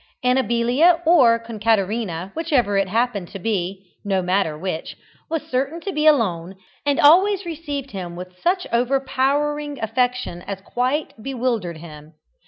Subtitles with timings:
[0.23, 4.97] Amabilia or Concaterina, whichever it happened to be no matter which
[5.29, 6.55] was certain to be alone,
[6.87, 12.15] and always received him with such overpowering affection as quite bewildered him.